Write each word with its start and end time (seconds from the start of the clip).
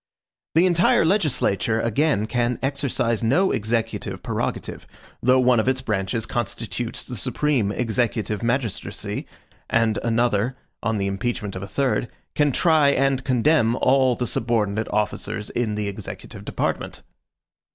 The 0.55 0.65
entire 0.65 1.05
legislature, 1.05 1.79
again, 1.79 2.25
can 2.25 2.57
exercise 2.63 3.21
no 3.23 3.51
executive 3.51 4.23
prerogative, 4.23 4.87
though 5.21 5.39
one 5.39 5.59
of 5.59 5.67
its 5.67 5.81
branches 5.81 6.25
constitutes 6.25 7.03
the 7.03 7.15
supreme 7.15 7.71
executive 7.71 8.41
magistracy, 8.41 9.27
and 9.69 9.99
another, 10.01 10.57
on 10.81 10.97
the 10.97 11.05
impeachment 11.05 11.55
of 11.55 11.61
a 11.61 11.67
third, 11.67 12.07
can 12.33 12.51
try 12.51 12.89
and 12.89 13.23
condemn 13.23 13.75
all 13.75 14.15
the 14.15 14.25
subordinate 14.25 14.87
officers 14.91 15.51
in 15.51 15.75
the 15.75 15.87
executive 15.87 16.45
department. 16.45 17.03